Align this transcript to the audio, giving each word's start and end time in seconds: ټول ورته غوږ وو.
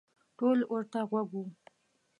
ټول 0.37 0.57
ورته 0.71 0.99
غوږ 1.09 1.29
وو. 1.35 1.45